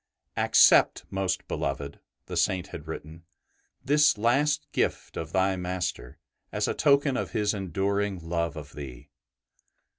[0.47, 3.23] "Accept, most beloved,'' the Saint had written,''
[3.85, 6.17] this last gift of thy master,
[6.51, 9.11] as a token of his enduring love of thee.''